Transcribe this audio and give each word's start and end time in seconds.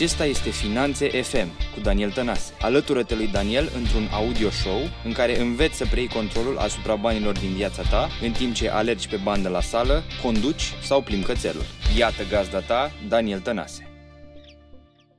Acesta 0.00 0.24
este 0.24 0.50
Finanțe 0.50 1.08
FM 1.22 1.48
cu 1.74 1.80
Daniel 1.80 2.10
Tănase. 2.10 2.54
Alătură-te 2.60 3.14
lui 3.14 3.28
Daniel 3.28 3.64
într-un 3.76 4.06
audio 4.12 4.50
show 4.50 4.80
în 5.04 5.12
care 5.12 5.40
înveți 5.40 5.76
să 5.76 5.86
preiei 5.86 6.08
controlul 6.08 6.58
asupra 6.58 6.96
banilor 6.96 7.38
din 7.38 7.52
viața 7.54 7.82
ta 7.82 8.08
în 8.22 8.32
timp 8.32 8.54
ce 8.54 8.70
alergi 8.70 9.08
pe 9.08 9.16
bandă 9.24 9.48
la 9.48 9.60
sală, 9.60 10.02
conduci 10.22 10.72
sau 10.82 11.02
plimbi 11.02 11.26
cățelul. 11.26 11.62
Iată 11.98 12.22
gazda 12.30 12.60
ta, 12.60 12.90
Daniel 13.08 13.40
Tănase. 13.40 13.88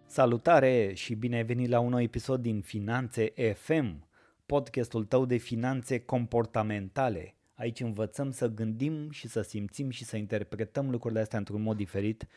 Salutare 0.05 0.91
și 0.93 1.15
bine 1.15 1.35
ai 1.35 1.43
venit 1.43 1.69
la 1.69 1.79
un 1.79 1.89
nou 1.89 2.01
episod 2.01 2.41
din 2.41 2.61
Finanțe 2.61 3.33
FM, 3.53 4.07
podcastul 4.45 5.03
tău 5.03 5.25
de 5.25 5.37
finanțe 5.37 5.99
comportamentale. 5.99 7.35
Aici 7.55 7.79
învățăm 7.79 8.31
să 8.31 8.47
gândim 8.47 9.11
și 9.11 9.27
să 9.27 9.41
simțim 9.41 9.89
și 9.89 10.03
să 10.03 10.17
interpretăm 10.17 10.89
lucrurile 10.89 11.19
astea 11.19 11.39
într-un 11.39 11.61
mod 11.61 11.77
diferit 11.77 12.27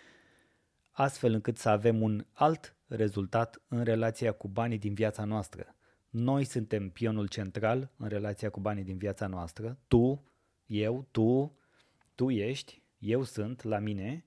astfel 0.97 1.33
încât 1.33 1.59
să 1.59 1.69
avem 1.69 2.03
un 2.03 2.27
alt 2.33 2.77
rezultat 2.87 3.63
în 3.69 3.85
relația 3.85 4.33
cu 4.33 4.49
banii 4.49 4.79
din 4.79 4.95
viața 4.95 5.25
noastră. 5.25 5.77
Noi 6.09 6.45
suntem 6.45 6.91
pionul 6.91 7.29
central 7.29 7.93
în 7.97 8.09
relația 8.09 8.51
cu 8.51 8.61
banii 8.61 8.85
din 8.85 8.97
viața 8.97 9.27
noastră, 9.27 9.79
tu, 9.87 10.33
eu, 10.67 11.09
tu, 11.11 11.59
tu 12.15 12.31
ești, 12.31 12.83
eu 12.99 13.23
sunt 13.23 13.63
la 13.63 13.79
mine 13.79 14.25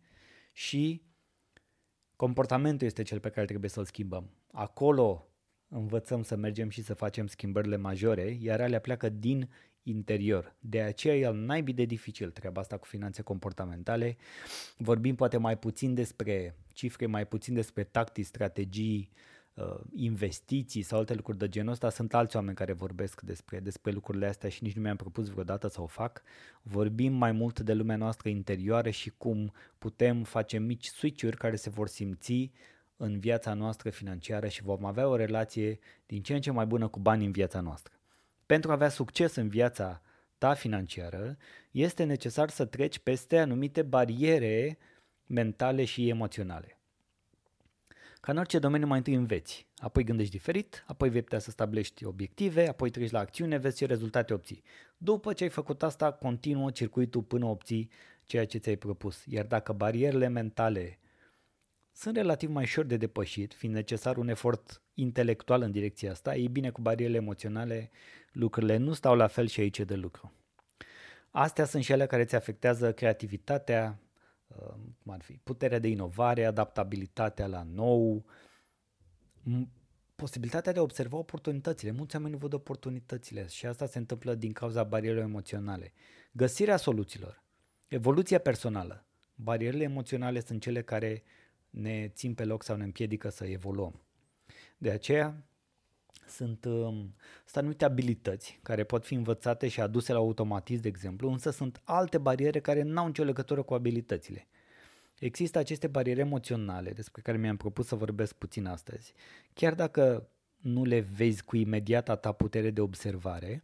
și 0.54 1.05
comportamentul 2.16 2.88
este 2.88 3.04
cel 3.04 3.20
pe 3.20 3.30
care 3.30 3.46
trebuie 3.46 3.70
să-l 3.70 3.86
schimbăm. 3.86 4.30
Acolo 4.52 5.27
învățăm 5.70 6.23
să 6.23 6.35
mergem 6.35 6.70
și 6.70 6.84
să 6.84 6.94
facem 6.94 7.27
schimbările 7.27 7.77
majore, 7.77 8.38
iar 8.41 8.62
alea 8.62 8.80
pleacă 8.80 9.09
din 9.09 9.49
interior. 9.84 10.55
De 10.59 10.81
aceea 10.81 11.16
e 11.16 11.26
al 11.26 11.35
naibii 11.35 11.73
de 11.73 11.85
dificil 11.85 12.31
treaba 12.31 12.62
asta 12.62 12.77
cu 12.77 12.85
finanțe 12.85 13.21
comportamentale. 13.21 14.17
Vorbim 14.77 15.16
poate 15.16 15.38
mai 15.38 15.57
puțin 15.57 15.93
despre 15.93 16.55
cifre, 16.73 17.05
mai 17.05 17.27
puțin 17.27 17.53
despre 17.53 17.84
tactici, 17.84 18.26
strategii, 18.26 19.09
uh, 19.53 19.80
investiții 19.95 20.81
sau 20.81 20.99
alte 20.99 21.13
lucruri 21.13 21.37
de 21.37 21.49
genul 21.49 21.71
ăsta. 21.71 21.90
Sunt 21.90 22.13
alți 22.13 22.35
oameni 22.35 22.55
care 22.55 22.74
vorbesc 22.74 23.21
despre, 23.21 23.59
despre 23.59 23.91
lucrurile 23.91 24.27
astea 24.27 24.49
și 24.49 24.63
nici 24.63 24.76
nu 24.76 24.81
mi-am 24.81 24.96
propus 24.96 25.29
vreodată 25.29 25.68
să 25.68 25.81
o 25.81 25.85
fac. 25.85 26.21
Vorbim 26.62 27.13
mai 27.13 27.31
mult 27.31 27.59
de 27.59 27.74
lumea 27.74 27.96
noastră 27.96 28.29
interioară 28.29 28.90
și 28.90 29.12
cum 29.18 29.54
putem 29.77 30.24
face 30.24 30.57
mici 30.57 30.85
switch-uri 30.85 31.37
care 31.37 31.55
se 31.55 31.70
vor 31.70 31.87
simți 31.87 32.52
în 32.98 33.20
viața 33.20 33.53
noastră 33.53 33.90
financiară 33.90 34.48
și 34.48 34.63
vom 34.63 34.85
avea 34.85 35.07
o 35.07 35.15
relație 35.15 35.79
din 36.05 36.21
ce 36.21 36.34
în 36.34 36.41
ce 36.41 36.51
mai 36.51 36.65
bună 36.65 36.87
cu 36.87 36.99
banii 36.99 37.26
în 37.26 37.31
viața 37.31 37.59
noastră. 37.59 37.93
Pentru 38.45 38.70
a 38.70 38.73
avea 38.73 38.90
succes 38.90 39.35
în 39.35 39.48
viața 39.48 40.01
ta 40.37 40.53
financiară, 40.53 41.37
este 41.71 42.03
necesar 42.03 42.49
să 42.49 42.65
treci 42.65 42.99
peste 42.99 43.37
anumite 43.37 43.81
bariere 43.81 44.77
mentale 45.25 45.85
și 45.85 46.09
emoționale. 46.09 46.77
Ca 48.21 48.31
în 48.31 48.37
orice 48.37 48.59
domeniu, 48.59 48.87
mai 48.87 48.98
întâi 48.98 49.13
înveți, 49.13 49.68
apoi 49.77 50.03
gândești 50.03 50.31
diferit, 50.31 50.84
apoi 50.87 51.09
vei 51.09 51.21
putea 51.21 51.40
să 51.40 51.51
stabilești 51.51 52.05
obiective, 52.05 52.68
apoi 52.68 52.90
treci 52.90 53.12
la 53.12 53.20
acțiune, 53.20 53.57
vezi 53.57 53.77
ce 53.77 53.85
rezultate 53.85 54.34
obții. 54.34 54.63
După 54.98 55.34
ce 55.34 55.43
ai 55.43 55.49
făcut 55.49 55.84
asta, 55.84 56.12
continuă 56.12 56.71
circuitul 56.71 57.21
până 57.21 57.45
obții 57.45 57.90
ceea 58.25 58.45
ce 58.45 58.57
ți-ai 58.57 58.75
propus. 58.75 59.23
Iar 59.25 59.45
dacă 59.45 59.73
barierele 59.73 60.27
mentale 60.27 60.99
sunt 61.98 62.15
relativ 62.15 62.49
mai 62.49 62.63
ușor 62.63 62.85
de 62.85 62.98
depășit, 62.98 63.53
fiind 63.53 63.76
necesar 63.76 64.17
un 64.17 64.28
efort 64.28 64.81
intelectual 64.94 65.62
în 65.62 65.72
direcția 65.72 66.12
asta, 66.12 66.35
ei 66.35 66.47
bine 66.47 66.69
cu 66.69 66.81
barierele 66.81 67.17
emoționale 67.17 67.90
lucrurile 68.31 68.78
nu 68.78 68.94
stau 68.94 69.16
la 69.16 69.28
fel 69.28 69.47
și 69.47 69.59
aici 69.59 69.79
de 69.79 69.95
lucru. 69.95 70.31
Astea 71.31 71.66
sunt 71.66 71.84
și 71.84 71.91
ele 71.91 72.06
care 72.06 72.22
îți 72.22 72.35
afectează 72.35 72.94
creativitatea, 72.94 74.00
uh, 74.47 74.73
cum 75.03 75.13
ar 75.13 75.22
fi 75.22 75.34
puterea 75.34 75.79
de 75.79 75.88
inovare, 75.88 76.45
adaptabilitatea 76.45 77.47
la 77.47 77.63
nou, 77.63 78.25
posibilitatea 80.16 80.72
de 80.72 80.79
a 80.79 80.81
observa 80.81 81.18
oportunitățile. 81.18 81.91
Mulți 81.91 82.16
oameni 82.16 82.34
nu 82.34 82.40
văd 82.40 82.53
oportunitățile 82.53 83.47
și 83.47 83.66
asta 83.66 83.85
se 83.85 83.97
întâmplă 83.97 84.35
din 84.35 84.51
cauza 84.51 84.84
barierelor 84.84 85.23
emoționale. 85.23 85.94
Găsirea 86.31 86.78
soluțiilor, 86.78 87.44
evoluția 87.88 88.40
personală. 88.40 89.06
Barierele 89.36 89.84
emoționale 89.84 90.40
sunt 90.40 90.62
cele 90.62 90.81
care 90.81 91.24
ne 91.70 92.08
țin 92.08 92.34
pe 92.34 92.46
loc 92.46 92.64
sau 92.64 92.76
ne 92.76 92.84
împiedică 92.84 93.30
să 93.30 93.46
evoluăm. 93.46 94.02
De 94.78 94.92
aceea, 94.92 95.44
sunt, 96.28 96.66
um, 96.66 97.16
sunt 97.44 97.58
anumite 97.58 97.86
abilități 97.86 98.60
care 98.64 98.84
pot 98.84 99.06
fi 99.06 99.14
învățate 99.14 99.68
și 99.68 99.82
aduse 99.82 100.12
la 100.12 100.18
automatism, 100.18 100.82
de 100.82 100.88
exemplu, 100.88 101.32
însă 101.32 101.50
sunt 101.50 101.82
alte 101.84 102.18
bariere 102.18 102.60
care 102.60 102.82
nu 102.82 103.00
au 103.00 103.08
nicio 103.08 103.24
legătură 103.24 103.62
cu 103.62 103.74
abilitățile. 103.74 104.48
Există 105.20 105.60
aceste 105.60 105.88
bariere 105.88 106.20
emoționale 106.20 106.92
despre 106.92 107.22
care 107.22 107.38
mi-am 107.38 107.58
propus 107.58 107.88
să 107.88 107.96
vorbesc 107.96 108.34
puțin 108.34 108.66
astăzi. 108.66 109.14
Chiar 109.54 109.76
dacă 109.76 110.30
nu 110.58 110.84
le 110.84 111.00
vezi 111.00 111.44
cu 111.44 111.56
imediata 111.56 112.16
ta 112.16 112.32
putere 112.32 112.70
de 112.70 112.82
observare, 112.82 113.64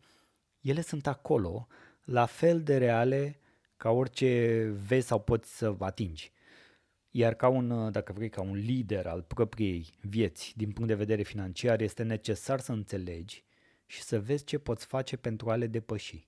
ele 0.62 0.82
sunt 0.82 1.08
acolo, 1.08 1.68
la 2.04 2.26
fel 2.26 2.64
de 2.64 2.78
reale 2.78 3.40
ca 3.78 3.90
orice 3.90 4.64
vezi 4.88 5.08
sau 5.08 5.20
poți 5.20 5.58
să 5.58 5.76
atingi. 5.80 6.32
Iar 7.16 7.34
ca 7.34 7.48
un, 7.48 7.92
dacă 7.92 8.14
vrei, 8.14 8.30
ca 8.30 8.42
un 8.42 8.56
lider 8.56 9.08
al 9.08 9.22
propriei 9.22 9.90
vieți 10.02 10.54
din 10.56 10.72
punct 10.72 10.90
de 10.90 10.96
vedere 10.96 11.24
financiar, 11.24 11.82
este 11.82 12.04
necesar 12.04 12.60
să 12.60 12.72
înțelegi 12.72 13.44
și 13.86 14.02
să 14.02 14.20
vezi 14.20 14.44
ce 14.44 14.58
poți 14.58 14.86
face 14.86 15.18
pentru 15.18 15.50
a 15.50 15.56
le 15.56 15.68
depăși. 15.68 16.28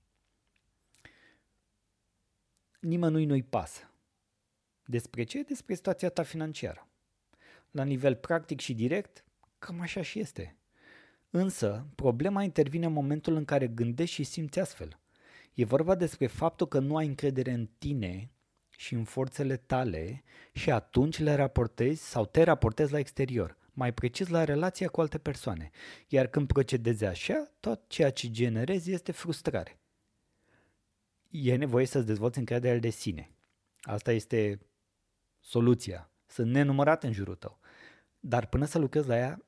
Nimănui 2.80 3.24
nu-i 3.24 3.42
pasă. 3.42 3.90
Despre 4.84 5.24
ce? 5.24 5.42
Despre 5.42 5.74
situația 5.74 6.08
ta 6.08 6.22
financiară. 6.22 6.88
La 7.70 7.84
nivel 7.84 8.14
practic 8.14 8.60
și 8.60 8.74
direct, 8.74 9.24
cam 9.58 9.80
așa 9.80 10.02
și 10.02 10.18
este. 10.18 10.56
Însă, 11.30 11.86
problema 11.94 12.42
intervine 12.42 12.86
în 12.86 12.92
momentul 12.92 13.34
în 13.34 13.44
care 13.44 13.68
gândești 13.68 14.14
și 14.14 14.24
simți 14.24 14.58
astfel. 14.58 14.98
E 15.54 15.64
vorba 15.64 15.94
despre 15.94 16.26
faptul 16.26 16.66
că 16.66 16.78
nu 16.78 16.96
ai 16.96 17.06
încredere 17.06 17.52
în 17.52 17.68
tine 17.78 18.30
și 18.76 18.94
în 18.94 19.04
forțele 19.04 19.56
tale 19.56 20.22
și 20.52 20.70
atunci 20.70 21.18
le 21.18 21.34
raportezi 21.34 22.02
sau 22.02 22.26
te 22.26 22.42
raportezi 22.42 22.92
la 22.92 22.98
exterior, 22.98 23.56
mai 23.72 23.92
precis 23.92 24.28
la 24.28 24.44
relația 24.44 24.88
cu 24.88 25.00
alte 25.00 25.18
persoane. 25.18 25.70
Iar 26.08 26.26
când 26.26 26.46
procedezi 26.46 27.04
așa, 27.04 27.50
tot 27.60 27.80
ceea 27.86 28.10
ce 28.10 28.30
generezi 28.30 28.92
este 28.92 29.12
frustrare. 29.12 29.78
E 31.30 31.56
nevoie 31.56 31.86
să-ți 31.86 32.06
dezvolți 32.06 32.38
încrederea 32.38 32.78
de 32.78 32.90
sine. 32.90 33.30
Asta 33.80 34.12
este 34.12 34.60
soluția. 35.40 36.10
Sunt 36.26 36.50
nenumărate 36.50 37.06
în 37.06 37.12
jurul 37.12 37.34
tău. 37.34 37.60
Dar 38.20 38.46
până 38.46 38.64
să 38.64 38.78
lucrezi 38.78 39.08
la 39.08 39.16
ea, 39.16 39.46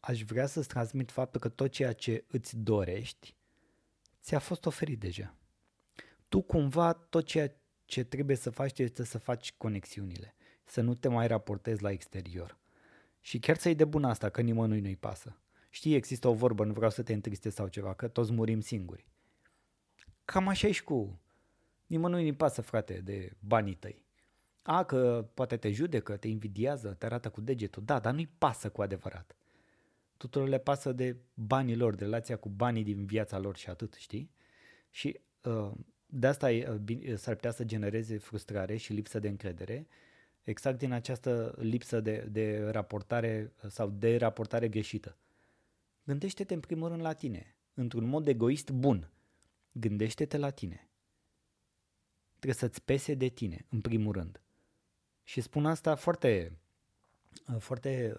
aș 0.00 0.22
vrea 0.22 0.46
să-ți 0.46 0.68
transmit 0.68 1.10
faptul 1.10 1.40
că 1.40 1.48
tot 1.48 1.70
ceea 1.70 1.92
ce 1.92 2.24
îți 2.28 2.56
dorești 2.56 3.36
ți-a 4.22 4.38
fost 4.38 4.66
oferit 4.66 5.00
deja. 5.00 5.34
Tu 6.28 6.42
cumva 6.42 6.92
tot 6.92 7.24
ceea 7.24 7.61
ce 7.92 8.04
trebuie 8.04 8.36
să 8.36 8.50
faci 8.50 8.78
este 8.78 9.04
să 9.04 9.18
faci 9.18 9.52
conexiunile, 9.52 10.34
să 10.64 10.80
nu 10.80 10.94
te 10.94 11.08
mai 11.08 11.26
raportezi 11.26 11.82
la 11.82 11.90
exterior. 11.90 12.58
Și 13.20 13.38
chiar 13.38 13.56
să-i 13.56 13.74
de 13.74 13.84
bun 13.84 14.04
asta, 14.04 14.28
că 14.28 14.40
nimănui 14.40 14.80
nu-i 14.80 14.96
pasă. 14.96 15.36
Știi, 15.70 15.94
există 15.94 16.28
o 16.28 16.32
vorbă, 16.34 16.64
nu 16.64 16.72
vreau 16.72 16.90
să 16.90 17.02
te 17.02 17.12
întristezi 17.12 17.54
sau 17.54 17.68
ceva, 17.68 17.94
că 17.94 18.08
toți 18.08 18.32
murim 18.32 18.60
singuri. 18.60 19.06
Cam 20.24 20.48
așa 20.48 20.66
e 20.66 20.72
și 20.72 20.82
cu... 20.82 21.20
Nimănui 21.86 22.22
nu-i 22.22 22.32
pasă, 22.32 22.60
frate, 22.60 23.00
de 23.04 23.32
banii 23.38 23.74
tăi. 23.74 24.04
A, 24.62 24.84
că 24.84 25.28
poate 25.34 25.56
te 25.56 25.70
judecă, 25.70 26.16
te 26.16 26.28
invidiază, 26.28 26.94
te 26.98 27.06
arată 27.06 27.30
cu 27.30 27.40
degetul. 27.40 27.82
Da, 27.84 27.98
dar 27.98 28.14
nu-i 28.14 28.30
pasă 28.38 28.70
cu 28.70 28.82
adevărat. 28.82 29.36
Tuturor 30.16 30.48
le 30.48 30.58
pasă 30.58 30.92
de 30.92 31.16
banii 31.34 31.76
lor, 31.76 31.94
de 31.94 32.04
relația 32.04 32.36
cu 32.36 32.48
banii 32.48 32.84
din 32.84 33.04
viața 33.04 33.38
lor 33.38 33.56
și 33.56 33.68
atât, 33.68 33.94
știi? 33.94 34.30
Și 34.90 35.20
uh, 35.42 35.72
de 36.14 36.26
asta 36.26 36.48
s-ar 37.14 37.34
putea 37.34 37.50
să 37.50 37.64
genereze 37.64 38.18
frustrare 38.18 38.76
și 38.76 38.92
lipsă 38.92 39.18
de 39.18 39.28
încredere, 39.28 39.86
exact 40.42 40.78
din 40.78 40.92
această 40.92 41.54
lipsă 41.58 42.00
de, 42.00 42.28
de 42.30 42.68
raportare 42.70 43.52
sau 43.68 43.90
de 43.90 44.16
raportare 44.16 44.68
greșită. 44.68 45.16
Gândește-te 46.04 46.54
în 46.54 46.60
primul 46.60 46.88
rând 46.88 47.00
la 47.00 47.12
tine, 47.12 47.54
într-un 47.74 48.04
mod 48.04 48.26
egoist 48.26 48.70
bun. 48.70 49.10
Gândește-te 49.72 50.36
la 50.36 50.50
tine. 50.50 50.88
Trebuie 52.30 52.54
să-ți 52.54 52.82
pese 52.82 53.14
de 53.14 53.28
tine, 53.28 53.64
în 53.68 53.80
primul 53.80 54.12
rând. 54.12 54.40
Și 55.22 55.40
spun 55.40 55.66
asta 55.66 55.94
foarte, 55.94 56.52
foarte, 57.58 58.16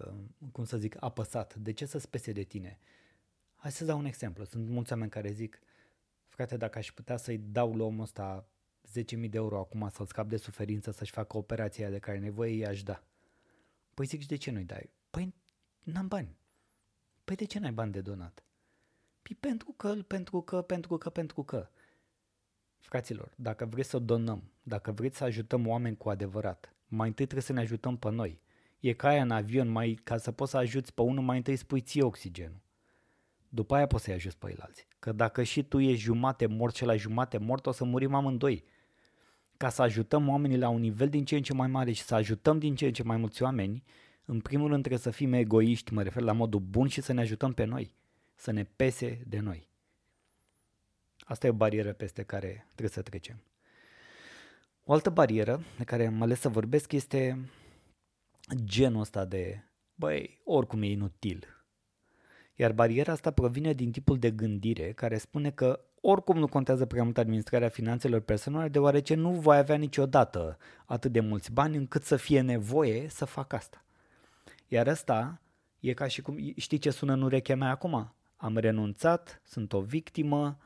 cum 0.52 0.64
să 0.64 0.76
zic, 0.76 0.96
apăsat. 1.00 1.54
De 1.54 1.72
ce 1.72 1.86
să-ți 1.86 2.10
pese 2.10 2.32
de 2.32 2.42
tine? 2.42 2.78
Hai 3.56 3.72
să 3.72 3.84
dau 3.84 3.98
un 3.98 4.04
exemplu. 4.04 4.44
Sunt 4.44 4.68
mulți 4.68 4.92
oameni 4.92 5.10
care 5.10 5.30
zic, 5.30 5.60
frate, 6.34 6.56
dacă 6.56 6.78
aș 6.78 6.92
putea 6.92 7.16
să-i 7.16 7.38
dau 7.38 7.76
la 7.76 7.84
omul 7.84 8.02
ăsta 8.02 8.48
10.000 8.88 9.04
de 9.04 9.36
euro 9.36 9.58
acum 9.58 9.88
să-l 9.88 10.06
scap 10.06 10.28
de 10.28 10.36
suferință, 10.36 10.90
să-și 10.90 11.12
facă 11.12 11.36
operația 11.36 11.90
de 11.90 11.98
care 11.98 12.18
nevoie, 12.18 12.56
i-aș 12.56 12.82
da. 12.82 13.04
Păi 13.94 14.06
zic, 14.06 14.20
și 14.20 14.26
de 14.26 14.36
ce 14.36 14.50
nu-i 14.50 14.64
dai? 14.64 14.90
Păi 15.10 15.34
n-am 15.82 16.08
bani. 16.08 16.36
Păi 17.24 17.36
de 17.36 17.44
ce 17.44 17.58
n-ai 17.58 17.72
bani 17.72 17.92
de 17.92 18.00
donat? 18.00 18.44
Păi 19.22 19.36
pentru 19.40 19.72
că, 19.76 19.94
pentru 19.94 20.42
că, 20.42 20.62
pentru 20.62 20.98
că, 20.98 21.10
pentru 21.10 21.42
că. 21.42 21.68
Fraților, 22.78 23.32
dacă 23.36 23.64
vreți 23.64 23.88
să 23.88 23.98
donăm, 23.98 24.52
dacă 24.62 24.92
vreți 24.92 25.16
să 25.16 25.24
ajutăm 25.24 25.66
oameni 25.66 25.96
cu 25.96 26.10
adevărat, 26.10 26.74
mai 26.86 27.08
întâi 27.08 27.24
trebuie 27.24 27.46
să 27.46 27.52
ne 27.52 27.60
ajutăm 27.60 27.96
pe 27.96 28.10
noi. 28.10 28.40
E 28.80 28.92
ca 28.92 29.08
aia 29.08 29.22
în 29.22 29.30
avion, 29.30 29.68
mai, 29.68 30.00
ca 30.02 30.16
să 30.16 30.32
poți 30.32 30.50
să 30.50 30.56
ajuți 30.56 30.94
pe 30.94 31.02
unul, 31.02 31.24
mai 31.24 31.36
întâi 31.36 31.56
spui 31.56 31.80
ție 31.80 32.02
oxigenul. 32.02 32.60
După 33.48 33.74
aia 33.74 33.86
poți 33.86 34.04
să-i 34.04 34.14
ajuți 34.14 34.38
pe 34.38 34.56
alții. 34.58 34.86
Că 35.04 35.12
dacă 35.12 35.42
și 35.42 35.62
tu 35.62 35.80
ești 35.80 36.02
jumate 36.02 36.46
mort 36.46 36.74
și 36.74 36.84
la 36.84 36.96
jumate 36.96 37.38
mort, 37.38 37.66
o 37.66 37.72
să 37.72 37.84
murim 37.84 38.14
amândoi. 38.14 38.64
Ca 39.56 39.68
să 39.68 39.82
ajutăm 39.82 40.28
oamenii 40.28 40.58
la 40.58 40.68
un 40.68 40.80
nivel 40.80 41.08
din 41.08 41.24
ce 41.24 41.36
în 41.36 41.42
ce 41.42 41.52
mai 41.52 41.66
mare 41.66 41.92
și 41.92 42.02
să 42.02 42.14
ajutăm 42.14 42.58
din 42.58 42.74
ce 42.74 42.86
în 42.86 42.92
ce 42.92 43.02
mai 43.02 43.16
mulți 43.16 43.42
oameni, 43.42 43.84
în 44.24 44.40
primul 44.40 44.68
rând 44.68 44.78
trebuie 44.78 45.00
să 45.00 45.10
fim 45.10 45.32
egoiști, 45.32 45.92
mă 45.92 46.02
refer 46.02 46.22
la 46.22 46.32
modul 46.32 46.60
bun 46.60 46.88
și 46.88 47.00
să 47.00 47.12
ne 47.12 47.20
ajutăm 47.20 47.52
pe 47.52 47.64
noi, 47.64 47.94
să 48.34 48.50
ne 48.50 48.64
pese 48.64 49.22
de 49.26 49.38
noi. 49.38 49.68
Asta 51.18 51.46
e 51.46 51.50
o 51.50 51.52
barieră 51.52 51.92
peste 51.92 52.22
care 52.22 52.64
trebuie 52.66 52.88
să 52.88 53.02
trecem. 53.02 53.42
O 54.84 54.92
altă 54.92 55.10
barieră 55.10 55.62
de 55.78 55.84
care 55.84 56.06
am 56.06 56.22
ales 56.22 56.40
să 56.40 56.48
vorbesc 56.48 56.92
este 56.92 57.50
genul 58.54 59.00
ăsta 59.00 59.24
de, 59.24 59.64
băi, 59.94 60.40
oricum 60.44 60.82
e 60.82 60.86
inutil. 60.86 61.53
Iar 62.56 62.72
bariera 62.72 63.12
asta 63.12 63.30
provine 63.30 63.72
din 63.72 63.90
tipul 63.90 64.18
de 64.18 64.30
gândire 64.30 64.92
care 64.92 65.18
spune 65.18 65.50
că 65.50 65.80
oricum 66.00 66.38
nu 66.38 66.46
contează 66.46 66.86
prea 66.86 67.02
mult 67.02 67.18
administrarea 67.18 67.68
finanțelor 67.68 68.20
personale, 68.20 68.68
deoarece 68.68 69.14
nu 69.14 69.30
voi 69.30 69.56
avea 69.56 69.76
niciodată 69.76 70.58
atât 70.86 71.12
de 71.12 71.20
mulți 71.20 71.52
bani 71.52 71.76
încât 71.76 72.02
să 72.02 72.16
fie 72.16 72.40
nevoie 72.40 73.08
să 73.08 73.24
fac 73.24 73.52
asta. 73.52 73.84
Iar 74.68 74.88
asta 74.88 75.40
e 75.80 75.92
ca 75.92 76.06
și 76.06 76.22
cum, 76.22 76.36
știi 76.56 76.78
ce 76.78 76.90
sună 76.90 77.12
în 77.12 77.22
urechea 77.22 77.56
mea 77.56 77.70
acum? 77.70 78.14
Am 78.36 78.56
renunțat, 78.56 79.40
sunt 79.44 79.72
o 79.72 79.80
victimă, 79.80 80.58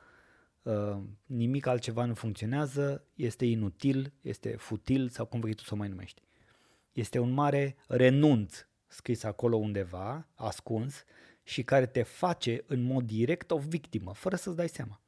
uh, 0.62 0.96
nimic 1.26 1.67
altceva 1.67 2.05
nu 2.05 2.14
funcționează, 2.14 3.05
este 3.14 3.44
inutil, 3.44 4.12
este 4.20 4.56
futil 4.56 5.08
sau 5.08 5.26
cum 5.26 5.40
vrei 5.40 5.55
tu 5.55 5.62
să 5.62 5.75
o 5.75 5.76
mai 5.76 5.88
numești. 5.88 6.23
Este 6.93 7.19
un 7.19 7.31
mare 7.31 7.76
renunț 7.87 8.67
scris 8.87 9.23
acolo 9.23 9.56
undeva, 9.56 10.26
ascuns, 10.35 11.05
și 11.48 11.62
care 11.62 11.86
te 11.86 12.02
face 12.02 12.64
în 12.66 12.82
mod 12.82 13.04
direct 13.04 13.50
o 13.50 13.58
victimă, 13.58 14.12
fără 14.14 14.36
să-ți 14.36 14.56
dai 14.56 14.68
seama. 14.68 15.00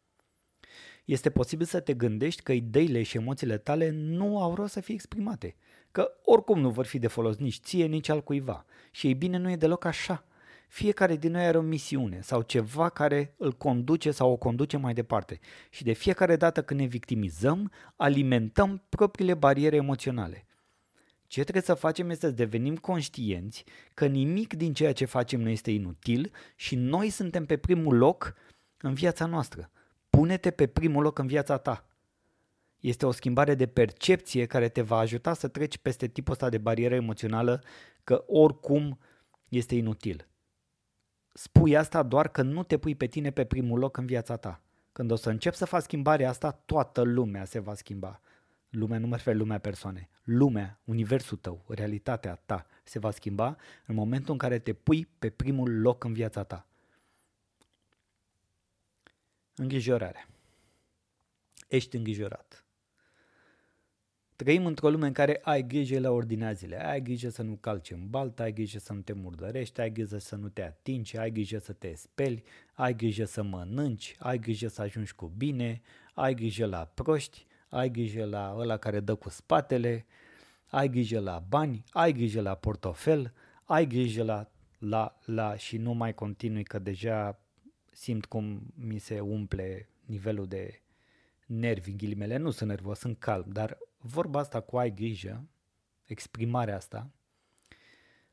Este 1.04 1.30
posibil 1.30 1.66
să 1.66 1.80
te 1.80 1.94
gândești 1.94 2.42
că 2.42 2.52
ideile 2.52 3.02
și 3.02 3.16
emoțiile 3.16 3.58
tale 3.58 3.90
nu 3.90 4.42
au 4.42 4.54
rost 4.54 4.72
să 4.72 4.80
fie 4.80 4.94
exprimate, 4.94 5.56
că 5.90 6.10
oricum 6.24 6.60
nu 6.60 6.70
vor 6.70 6.86
fi 6.86 6.98
de 6.98 7.06
folos 7.06 7.36
nici 7.36 7.60
ție, 7.60 7.86
nici 7.86 8.08
al 8.08 8.22
cuiva. 8.22 8.64
Și 8.90 9.06
ei 9.06 9.14
bine, 9.14 9.36
nu 9.36 9.50
e 9.50 9.56
deloc 9.56 9.84
așa. 9.84 10.24
Fiecare 10.68 11.16
din 11.16 11.30
noi 11.30 11.44
are 11.44 11.58
o 11.58 11.62
misiune 11.62 12.20
sau 12.20 12.42
ceva 12.42 12.88
care 12.88 13.34
îl 13.36 13.52
conduce 13.52 14.10
sau 14.10 14.30
o 14.30 14.36
conduce 14.36 14.76
mai 14.76 14.94
departe. 14.94 15.40
Și 15.70 15.84
de 15.84 15.92
fiecare 15.92 16.36
dată 16.36 16.62
când 16.62 16.80
ne 16.80 16.86
victimizăm, 16.86 17.72
alimentăm 17.96 18.84
propriile 18.88 19.34
bariere 19.34 19.76
emoționale. 19.76 20.44
Ce 21.30 21.42
trebuie 21.42 21.62
să 21.62 21.74
facem 21.74 22.10
este 22.10 22.26
să 22.26 22.32
devenim 22.32 22.76
conștienți 22.76 23.64
că 23.94 24.06
nimic 24.06 24.54
din 24.54 24.72
ceea 24.72 24.92
ce 24.92 25.04
facem 25.04 25.40
nu 25.40 25.48
este 25.48 25.70
inutil 25.70 26.32
și 26.56 26.74
noi 26.74 27.08
suntem 27.08 27.46
pe 27.46 27.56
primul 27.56 27.96
loc 27.96 28.34
în 28.80 28.94
viața 28.94 29.26
noastră. 29.26 29.70
Pune-te 30.08 30.50
pe 30.50 30.66
primul 30.66 31.02
loc 31.02 31.18
în 31.18 31.26
viața 31.26 31.56
ta. 31.56 31.86
Este 32.80 33.06
o 33.06 33.10
schimbare 33.10 33.54
de 33.54 33.66
percepție 33.66 34.46
care 34.46 34.68
te 34.68 34.80
va 34.80 34.98
ajuta 34.98 35.34
să 35.34 35.48
treci 35.48 35.78
peste 35.78 36.06
tipul 36.06 36.32
ăsta 36.32 36.48
de 36.48 36.58
barieră 36.58 36.94
emoțională 36.94 37.62
că 38.04 38.24
oricum 38.26 38.98
este 39.48 39.74
inutil. 39.74 40.28
Spui 41.32 41.76
asta 41.76 42.02
doar 42.02 42.28
că 42.28 42.42
nu 42.42 42.62
te 42.62 42.78
pui 42.78 42.94
pe 42.94 43.06
tine 43.06 43.30
pe 43.30 43.44
primul 43.44 43.78
loc 43.78 43.96
în 43.96 44.06
viața 44.06 44.36
ta. 44.36 44.62
Când 44.92 45.10
o 45.10 45.16
să 45.16 45.30
începi 45.30 45.56
să 45.56 45.64
faci 45.64 45.82
schimbarea 45.82 46.28
asta, 46.28 46.50
toată 46.50 47.02
lumea 47.02 47.44
se 47.44 47.58
va 47.58 47.74
schimba. 47.74 48.20
Lumea 48.70 48.98
nu 48.98 49.06
mă 49.06 49.16
refer 49.16 49.34
lumea 49.34 49.58
persoane. 49.58 50.08
Lumea, 50.22 50.80
universul 50.84 51.36
tău, 51.36 51.64
realitatea 51.68 52.34
ta 52.34 52.66
se 52.84 52.98
va 52.98 53.10
schimba 53.10 53.56
în 53.86 53.94
momentul 53.94 54.32
în 54.32 54.38
care 54.38 54.58
te 54.58 54.72
pui 54.72 55.06
pe 55.18 55.30
primul 55.30 55.80
loc 55.80 56.04
în 56.04 56.12
viața 56.12 56.42
ta. 56.42 56.66
Îngrijorare. 59.54 60.28
Ești 61.68 61.96
îngrijorat. 61.96 62.64
Trăim 64.36 64.66
într-o 64.66 64.90
lume 64.90 65.06
în 65.06 65.12
care 65.12 65.40
ai 65.42 65.66
grijă 65.66 66.00
la 66.00 66.10
ordinea 66.10 66.52
zile, 66.52 66.86
ai 66.86 67.02
grijă 67.02 67.28
să 67.28 67.42
nu 67.42 67.54
calci 67.54 67.90
în 67.90 68.10
baltă, 68.10 68.42
ai 68.42 68.52
grijă 68.52 68.78
să 68.78 68.92
nu 68.92 69.00
te 69.00 69.12
murdărești, 69.12 69.80
ai 69.80 69.92
grijă 69.92 70.18
să 70.18 70.36
nu 70.36 70.48
te 70.48 70.62
atingi, 70.62 71.16
ai 71.16 71.30
grijă 71.30 71.58
să 71.58 71.72
te 71.72 71.94
speli, 71.94 72.42
ai 72.74 72.94
grijă 72.94 73.24
să 73.24 73.42
mănânci, 73.42 74.16
ai 74.18 74.38
grijă 74.38 74.68
să 74.68 74.82
ajungi 74.82 75.14
cu 75.14 75.32
bine, 75.36 75.80
ai 76.14 76.34
grijă 76.34 76.66
la 76.66 76.84
proști, 76.84 77.46
ai 77.70 77.90
grijă 77.90 78.24
la 78.24 78.54
ăla 78.56 78.76
care 78.76 79.00
dă 79.00 79.14
cu 79.14 79.28
spatele, 79.28 80.06
ai 80.66 80.88
grijă 80.88 81.20
la 81.20 81.44
bani, 81.48 81.84
ai 81.90 82.12
grijă 82.12 82.40
la 82.40 82.54
portofel, 82.54 83.32
ai 83.64 83.86
grijă 83.86 84.22
la, 84.22 84.50
la, 84.78 85.18
la 85.24 85.56
și 85.56 85.76
nu 85.76 85.92
mai 85.92 86.14
continui 86.14 86.64
că 86.64 86.78
deja 86.78 87.40
simt 87.92 88.24
cum 88.24 88.62
mi 88.74 88.98
se 88.98 89.20
umple 89.20 89.88
nivelul 90.04 90.46
de 90.46 90.80
nervi, 91.46 91.90
în 91.90 91.96
ghilimele, 91.96 92.36
nu 92.36 92.50
sunt 92.50 92.68
nervos, 92.68 92.98
sunt 92.98 93.18
calm, 93.18 93.50
dar 93.50 93.78
vorba 93.98 94.38
asta 94.38 94.60
cu 94.60 94.78
ai 94.78 94.94
grijă, 94.94 95.48
exprimarea 96.04 96.76
asta, 96.76 97.10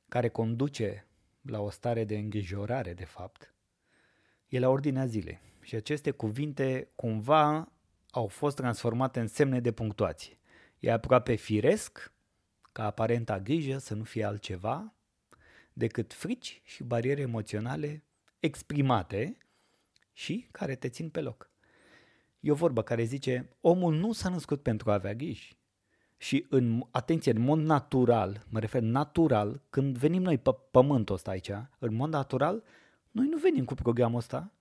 care 0.07 0.27
conduce 0.27 1.07
la 1.41 1.59
o 1.59 1.69
stare 1.69 2.03
de 2.03 2.17
îngrijorare, 2.17 2.93
de 2.93 3.05
fapt, 3.05 3.53
e 4.47 4.59
la 4.59 4.69
ordinea 4.69 5.05
zilei. 5.05 5.39
Și 5.61 5.75
aceste 5.75 6.11
cuvinte 6.11 6.91
cumva 6.95 7.71
au 8.11 8.27
fost 8.27 8.55
transformate 8.55 9.19
în 9.19 9.27
semne 9.27 9.59
de 9.59 9.71
punctuație. 9.71 10.37
E 10.79 10.91
aproape 10.91 11.35
firesc 11.35 12.11
ca 12.71 12.85
aparenta 12.85 13.39
grijă 13.39 13.77
să 13.77 13.93
nu 13.93 14.03
fie 14.03 14.23
altceva 14.23 14.93
decât 15.73 16.13
frici 16.13 16.61
și 16.63 16.83
bariere 16.83 17.21
emoționale 17.21 18.03
exprimate 18.39 19.37
și 20.13 20.47
care 20.51 20.75
te 20.75 20.89
țin 20.89 21.09
pe 21.09 21.21
loc. 21.21 21.49
E 22.39 22.51
o 22.51 22.55
vorbă 22.55 22.81
care 22.81 23.03
zice, 23.03 23.49
omul 23.61 23.93
nu 23.93 24.11
s-a 24.11 24.29
născut 24.29 24.61
pentru 24.61 24.89
a 24.89 24.93
avea 24.93 25.13
griji. 25.13 25.57
Și 26.17 26.45
în, 26.49 26.83
atenție, 26.91 27.31
în 27.31 27.41
mod 27.41 27.59
natural, 27.59 28.45
mă 28.49 28.59
refer 28.59 28.81
natural, 28.81 29.61
când 29.69 29.97
venim 29.97 30.21
noi 30.21 30.37
pe 30.37 30.55
pământul 30.71 31.15
ăsta 31.15 31.31
aici, 31.31 31.51
în 31.79 31.93
mod 31.93 32.09
natural, 32.09 32.63
noi 33.11 33.27
nu 33.27 33.37
venim 33.37 33.65
cu 33.65 33.73
programul 33.73 34.17
ăsta. 34.17 34.51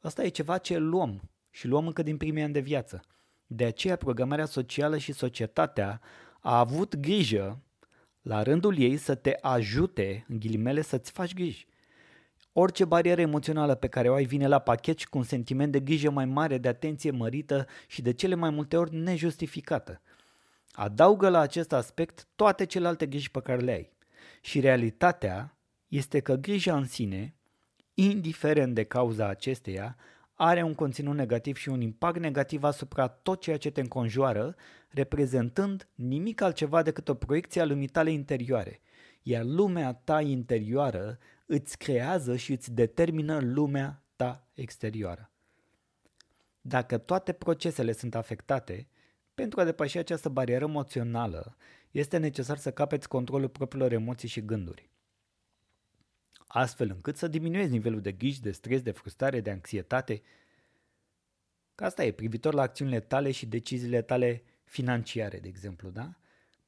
Asta 0.00 0.24
e 0.24 0.28
ceva 0.28 0.58
ce 0.58 0.76
luăm 0.76 1.22
și 1.56 1.66
luăm 1.66 1.86
încă 1.86 2.02
din 2.02 2.16
primii 2.16 2.42
ani 2.42 2.52
de 2.52 2.60
viață. 2.60 3.00
De 3.46 3.64
aceea 3.64 3.96
programarea 3.96 4.44
socială 4.44 4.98
și 4.98 5.12
societatea 5.12 6.00
a 6.40 6.58
avut 6.58 6.96
grijă 6.96 7.62
la 8.22 8.42
rândul 8.42 8.78
ei 8.78 8.96
să 8.96 9.14
te 9.14 9.36
ajute, 9.40 10.24
în 10.28 10.38
ghilimele, 10.38 10.80
să-ți 10.80 11.10
faci 11.10 11.34
griji. 11.34 11.66
Orice 12.52 12.84
barieră 12.84 13.20
emoțională 13.20 13.74
pe 13.74 13.88
care 13.88 14.08
o 14.08 14.14
ai 14.14 14.24
vine 14.24 14.46
la 14.46 14.58
pachet 14.58 14.98
și 14.98 15.08
cu 15.08 15.18
un 15.18 15.24
sentiment 15.24 15.72
de 15.72 15.80
grijă 15.80 16.10
mai 16.10 16.24
mare, 16.24 16.58
de 16.58 16.68
atenție 16.68 17.10
mărită 17.10 17.66
și 17.86 18.02
de 18.02 18.12
cele 18.12 18.34
mai 18.34 18.50
multe 18.50 18.76
ori 18.76 18.94
nejustificată. 18.94 20.00
Adaugă 20.72 21.28
la 21.28 21.38
acest 21.38 21.72
aspect 21.72 22.26
toate 22.34 22.64
celelalte 22.64 23.06
griji 23.06 23.30
pe 23.30 23.40
care 23.40 23.60
le 23.60 23.72
ai. 23.72 23.92
Și 24.40 24.60
realitatea 24.60 25.56
este 25.88 26.20
că 26.20 26.34
grija 26.34 26.76
în 26.76 26.86
sine, 26.86 27.34
indiferent 27.94 28.74
de 28.74 28.84
cauza 28.84 29.28
acesteia, 29.28 29.96
are 30.38 30.62
un 30.62 30.74
conținut 30.74 31.14
negativ 31.14 31.56
și 31.56 31.68
un 31.68 31.80
impact 31.80 32.18
negativ 32.18 32.62
asupra 32.62 33.08
tot 33.08 33.40
ceea 33.40 33.56
ce 33.56 33.70
te 33.70 33.80
înconjoară, 33.80 34.54
reprezentând 34.88 35.88
nimic 35.94 36.40
altceva 36.40 36.82
decât 36.82 37.08
o 37.08 37.14
proiecție 37.14 37.60
a 37.60 37.64
lumii 37.64 37.86
tale 37.86 38.10
interioare. 38.10 38.80
Iar 39.22 39.44
lumea 39.44 39.92
ta 39.92 40.20
interioară 40.20 41.18
îți 41.46 41.78
creează 41.78 42.36
și 42.36 42.52
îți 42.52 42.72
determină 42.72 43.38
lumea 43.42 44.02
ta 44.16 44.46
exterioară. 44.54 45.30
Dacă 46.60 46.98
toate 46.98 47.32
procesele 47.32 47.92
sunt 47.92 48.14
afectate, 48.14 48.88
pentru 49.34 49.60
a 49.60 49.64
depăși 49.64 49.98
această 49.98 50.28
barieră 50.28 50.64
emoțională, 50.64 51.56
este 51.90 52.16
necesar 52.16 52.56
să 52.56 52.70
capeți 52.70 53.08
controlul 53.08 53.48
propriilor 53.48 53.92
emoții 53.92 54.28
și 54.28 54.44
gânduri 54.44 54.90
astfel 56.46 56.90
încât 56.90 57.16
să 57.16 57.28
diminuezi 57.28 57.70
nivelul 57.70 58.00
de 58.00 58.12
griji, 58.12 58.40
de 58.40 58.50
stres, 58.50 58.82
de 58.82 58.90
frustrare, 58.90 59.40
de 59.40 59.50
anxietate. 59.50 60.22
Că 61.74 61.84
asta 61.84 62.04
e 62.04 62.12
privitor 62.12 62.54
la 62.54 62.62
acțiunile 62.62 63.00
tale 63.00 63.30
și 63.30 63.46
deciziile 63.46 64.02
tale 64.02 64.42
financiare, 64.64 65.38
de 65.38 65.48
exemplu, 65.48 65.90
da? 65.90 66.16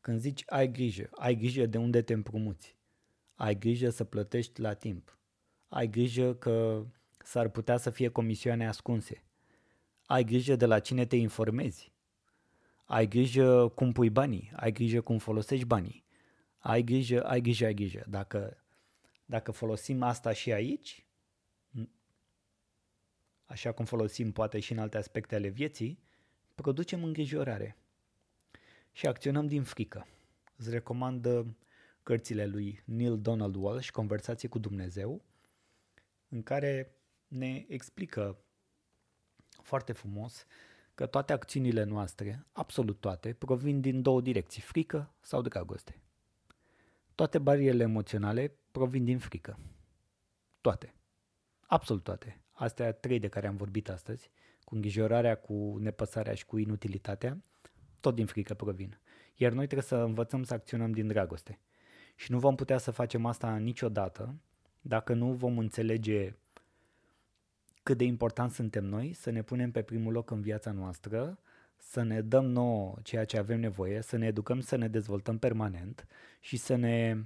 Când 0.00 0.20
zici 0.20 0.42
ai 0.46 0.70
grijă, 0.70 1.08
ai 1.10 1.34
grijă 1.34 1.66
de 1.66 1.78
unde 1.78 2.02
te 2.02 2.12
împrumuți, 2.12 2.76
ai 3.34 3.58
grijă 3.58 3.90
să 3.90 4.04
plătești 4.04 4.60
la 4.60 4.74
timp, 4.74 5.18
ai 5.68 5.88
grijă 5.88 6.34
că 6.34 6.86
s-ar 7.24 7.48
putea 7.48 7.76
să 7.76 7.90
fie 7.90 8.08
comisioane 8.08 8.68
ascunse, 8.68 9.22
ai 10.06 10.24
grijă 10.24 10.56
de 10.56 10.66
la 10.66 10.78
cine 10.78 11.06
te 11.06 11.16
informezi, 11.16 11.92
ai 12.84 13.08
grijă 13.08 13.68
cum 13.68 13.92
pui 13.92 14.10
banii, 14.10 14.50
ai 14.56 14.72
grijă 14.72 15.00
cum 15.00 15.18
folosești 15.18 15.64
banii, 15.64 16.04
ai 16.58 16.82
grijă, 16.82 17.24
ai 17.24 17.40
grijă, 17.40 17.64
ai 17.64 17.74
grijă. 17.74 18.04
Dacă 18.08 18.56
dacă 19.28 19.50
folosim 19.50 20.02
asta 20.02 20.32
și 20.32 20.52
aici, 20.52 21.06
așa 23.44 23.72
cum 23.72 23.84
folosim 23.84 24.32
poate 24.32 24.60
și 24.60 24.72
în 24.72 24.78
alte 24.78 24.96
aspecte 24.96 25.34
ale 25.34 25.48
vieții, 25.48 26.02
producem 26.54 27.04
îngrijorare 27.04 27.76
și 28.92 29.06
acționăm 29.06 29.46
din 29.46 29.62
frică. 29.62 30.06
Îți 30.56 30.70
recomand 30.70 31.26
uh, 31.26 31.46
cărțile 32.02 32.46
lui 32.46 32.82
Neil 32.84 33.20
Donald 33.20 33.54
Walsh, 33.54 33.90
Conversație 33.90 34.48
cu 34.48 34.58
Dumnezeu, 34.58 35.24
în 36.28 36.42
care 36.42 36.96
ne 37.26 37.64
explică 37.68 38.38
foarte 39.62 39.92
frumos 39.92 40.46
că 40.94 41.06
toate 41.06 41.32
acțiunile 41.32 41.82
noastre, 41.82 42.46
absolut 42.52 43.00
toate, 43.00 43.32
provin 43.32 43.80
din 43.80 44.02
două 44.02 44.20
direcții, 44.20 44.62
frică 44.62 45.14
sau 45.20 45.42
dragoste. 45.42 46.00
Toate 47.14 47.38
barierele 47.38 47.82
emoționale 47.82 48.57
provin 48.70 49.04
din 49.04 49.18
frică. 49.18 49.58
Toate. 50.60 50.94
Absolut 51.66 52.02
toate. 52.02 52.40
Astea 52.52 52.92
trei 52.92 53.18
de 53.18 53.28
care 53.28 53.46
am 53.46 53.56
vorbit 53.56 53.88
astăzi, 53.88 54.30
cu 54.64 54.74
îngrijorarea, 54.74 55.34
cu 55.36 55.76
nepăsarea 55.80 56.34
și 56.34 56.46
cu 56.46 56.58
inutilitatea, 56.58 57.42
tot 58.00 58.14
din 58.14 58.26
frică 58.26 58.54
provin. 58.54 58.98
Iar 59.34 59.52
noi 59.52 59.64
trebuie 59.64 59.88
să 59.88 59.96
învățăm 59.96 60.42
să 60.42 60.54
acționăm 60.54 60.92
din 60.92 61.06
dragoste. 61.06 61.60
Și 62.16 62.32
nu 62.32 62.38
vom 62.38 62.54
putea 62.54 62.78
să 62.78 62.90
facem 62.90 63.26
asta 63.26 63.56
niciodată 63.56 64.34
dacă 64.80 65.14
nu 65.14 65.32
vom 65.32 65.58
înțelege 65.58 66.34
cât 67.82 67.96
de 67.96 68.04
important 68.04 68.52
suntem 68.52 68.84
noi, 68.84 69.12
să 69.12 69.30
ne 69.30 69.42
punem 69.42 69.70
pe 69.70 69.82
primul 69.82 70.12
loc 70.12 70.30
în 70.30 70.40
viața 70.40 70.72
noastră, 70.72 71.38
să 71.76 72.02
ne 72.02 72.20
dăm 72.20 72.44
nouă 72.44 72.96
ceea 73.02 73.24
ce 73.24 73.38
avem 73.38 73.60
nevoie, 73.60 74.00
să 74.00 74.16
ne 74.16 74.26
educăm, 74.26 74.60
să 74.60 74.76
ne 74.76 74.88
dezvoltăm 74.88 75.38
permanent 75.38 76.06
și 76.40 76.56
să 76.56 76.76
ne 76.76 77.16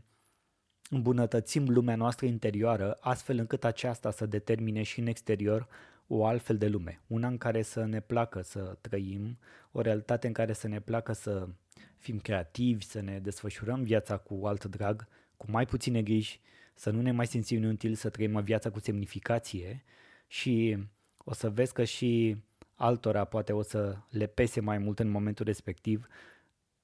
îmbunătățim 0.93 1.69
lumea 1.69 1.97
noastră 1.97 2.27
interioară, 2.27 2.97
astfel 3.01 3.39
încât 3.39 3.65
aceasta 3.65 4.11
să 4.11 4.27
determine 4.27 4.83
și 4.83 5.01
în 5.01 5.07
exterior 5.07 5.69
o 6.07 6.25
altfel 6.25 6.59
de 6.59 6.69
lume. 6.69 7.01
Una 7.07 7.29
în 7.29 7.39
care 7.39 7.63
să 7.63 7.85
ne 7.85 8.01
placă 8.01 8.43
să 8.43 8.77
trăim, 8.81 9.39
o 9.73 9.81
realitate 9.81 10.27
în 10.27 10.33
care 10.33 10.53
să 10.53 10.69
ne 10.69 10.81
placă 10.81 11.13
să 11.13 11.49
fim 11.97 12.19
creativi, 12.19 12.85
să 12.85 13.01
ne 13.01 13.19
desfășurăm 13.19 13.83
viața 13.83 14.17
cu 14.17 14.47
alt 14.47 14.65
drag, 14.65 15.07
cu 15.37 15.47
mai 15.51 15.67
puține 15.67 16.03
griji, 16.03 16.41
să 16.75 16.91
nu 16.91 17.01
ne 17.01 17.13
mai 17.13 17.27
simțim 17.27 17.63
inutil, 17.63 17.95
să 17.95 18.09
trăim 18.09 18.41
viața 18.45 18.71
cu 18.71 18.81
semnificație 18.81 19.85
și 20.27 20.79
o 21.25 21.33
să 21.33 21.51
vezi 21.51 21.73
că 21.73 21.85
și 21.85 22.37
altora 22.75 23.25
poate 23.25 23.53
o 23.53 23.63
să 23.63 23.97
le 24.09 24.27
pese 24.27 24.61
mai 24.61 24.79
mult 24.79 24.99
în 24.99 25.09
momentul 25.09 25.45
respectiv, 25.45 26.07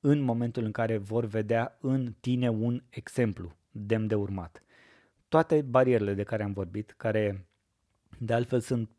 în 0.01 0.21
momentul 0.21 0.65
în 0.65 0.73
care 0.73 0.97
vor 0.97 1.25
vedea 1.25 1.79
în 1.81 2.15
tine 2.21 2.49
un 2.49 2.83
exemplu 2.89 3.57
demn 3.79 4.07
de 4.07 4.15
urmat. 4.15 4.63
Toate 5.29 5.63
barierele 5.63 6.15
de 6.15 6.23
care 6.23 6.43
am 6.43 6.53
vorbit, 6.53 6.95
care 6.97 7.49
de 8.19 8.33
altfel 8.33 8.61
sunt, 8.61 8.91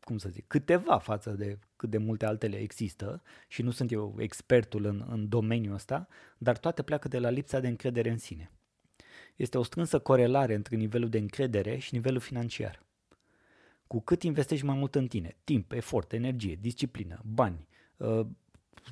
cum 0.00 0.18
să 0.18 0.28
zic, 0.28 0.46
câteva 0.46 0.98
față 0.98 1.30
de 1.30 1.58
cât 1.76 1.90
de 1.90 1.98
multe 1.98 2.26
altele 2.26 2.56
există 2.56 3.22
și 3.48 3.62
nu 3.62 3.70
sunt 3.70 3.92
eu 3.92 4.16
expertul 4.18 4.84
în, 4.84 5.04
în 5.08 5.28
domeniul 5.28 5.74
ăsta, 5.74 6.08
dar 6.38 6.58
toate 6.58 6.82
pleacă 6.82 7.08
de 7.08 7.18
la 7.18 7.30
lipsa 7.30 7.60
de 7.60 7.68
încredere 7.68 8.10
în 8.10 8.18
sine. 8.18 8.52
Este 9.36 9.58
o 9.58 9.62
strânsă 9.62 9.98
corelare 9.98 10.54
între 10.54 10.76
nivelul 10.76 11.08
de 11.08 11.18
încredere 11.18 11.78
și 11.78 11.94
nivelul 11.94 12.20
financiar. 12.20 12.82
Cu 13.86 14.00
cât 14.00 14.22
investești 14.22 14.64
mai 14.64 14.76
mult 14.76 14.94
în 14.94 15.06
tine, 15.06 15.36
timp, 15.44 15.72
efort, 15.72 16.12
energie, 16.12 16.58
disciplină, 16.60 17.20
bani, 17.24 17.68
uh, 17.96 18.26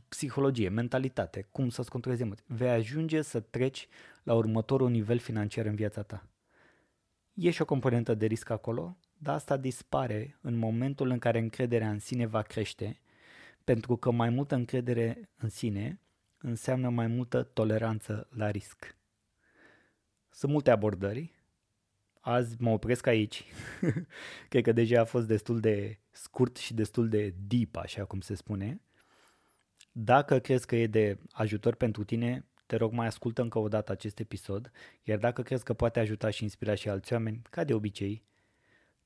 psihologie, 0.09 0.69
mentalitate, 0.69 1.47
cum 1.51 1.69
să-ți 1.69 1.91
controlezi 1.91 2.23
emoții, 2.23 2.45
vei 2.49 2.69
ajunge 2.69 3.23
să 3.23 3.41
treci 3.41 3.89
la 4.23 4.35
următorul 4.35 4.91
nivel 4.91 5.19
financiar 5.19 5.67
în 5.67 5.75
viața 5.75 6.03
ta. 6.03 6.27
E 7.35 7.51
și 7.51 7.63
o 7.63 7.65
componentă 7.65 8.15
de 8.15 8.27
risc 8.27 8.51
acolo, 8.51 8.97
dar 9.19 9.35
asta 9.35 9.57
dispare 9.57 10.39
în 10.41 10.55
momentul 10.55 11.11
în 11.11 11.19
care 11.19 11.39
încrederea 11.39 11.91
în 11.91 11.99
sine 11.99 12.27
va 12.27 12.43
crește, 12.43 13.01
pentru 13.65 13.97
că 13.97 14.11
mai 14.11 14.29
multă 14.29 14.55
încredere 14.55 15.31
în 15.37 15.49
sine 15.49 16.01
înseamnă 16.39 16.89
mai 16.89 17.07
multă 17.07 17.43
toleranță 17.43 18.29
la 18.31 18.51
risc. 18.51 18.97
Sunt 20.31 20.53
multe 20.53 20.71
abordări, 20.71 21.35
azi 22.21 22.57
mă 22.59 22.71
opresc 22.71 23.07
aici. 23.07 23.45
Cred 24.49 24.63
că 24.63 24.73
deja 24.73 25.01
a 25.01 25.05
fost 25.05 25.27
destul 25.27 25.61
de 25.61 25.99
scurt 26.11 26.57
și 26.57 26.75
destul 26.75 27.09
de 27.09 27.35
deep, 27.47 27.77
așa 27.77 28.05
cum 28.05 28.21
se 28.21 28.35
spune. 28.35 28.81
Dacă 29.99 30.39
crezi 30.39 30.67
că 30.67 30.77
e 30.77 30.87
de 30.87 31.19
ajutor 31.31 31.75
pentru 31.75 32.05
tine, 32.05 32.45
te 32.67 32.77
rog 32.77 32.93
mai 32.93 33.07
ascultă 33.07 33.43
încă 33.43 33.59
o 33.59 33.69
dată 33.69 33.93
acest 33.93 34.19
episod, 34.19 34.71
iar 35.03 35.19
dacă 35.19 35.43
crezi 35.43 35.65
că 35.65 35.75
poate 35.75 36.01
ajuta 36.01 36.31
și 36.31 36.43
inspira 36.43 36.75
și 36.75 36.89
alți 36.89 37.13
oameni, 37.13 37.43
ca 37.51 37.65
de 37.65 37.75
obicei, 37.75 38.23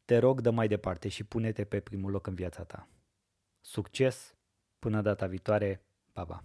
te 0.04 0.18
rog 0.18 0.40
dă 0.40 0.50
mai 0.50 0.68
departe 0.68 1.08
și 1.08 1.24
pune-te 1.24 1.64
pe 1.64 1.80
primul 1.80 2.10
loc 2.10 2.26
în 2.26 2.34
viața 2.34 2.64
ta. 2.64 2.88
Succes! 3.60 4.34
Până 4.78 5.02
data 5.02 5.26
viitoare, 5.26 5.82
pa, 6.12 6.24
pa! 6.24 6.44